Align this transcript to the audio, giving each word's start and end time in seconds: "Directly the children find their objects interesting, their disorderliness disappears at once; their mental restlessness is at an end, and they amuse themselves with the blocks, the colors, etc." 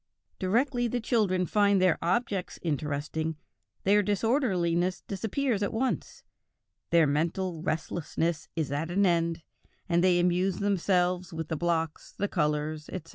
"Directly 0.39 0.87
the 0.87 0.99
children 0.99 1.45
find 1.45 1.79
their 1.79 1.99
objects 2.01 2.57
interesting, 2.63 3.37
their 3.83 4.01
disorderliness 4.01 5.01
disappears 5.07 5.61
at 5.61 5.71
once; 5.71 6.23
their 6.89 7.05
mental 7.05 7.61
restlessness 7.61 8.47
is 8.55 8.71
at 8.71 8.89
an 8.89 9.05
end, 9.05 9.43
and 9.87 10.03
they 10.03 10.19
amuse 10.19 10.57
themselves 10.57 11.31
with 11.33 11.49
the 11.49 11.55
blocks, 11.55 12.15
the 12.17 12.27
colors, 12.27 12.89
etc." 12.89 13.09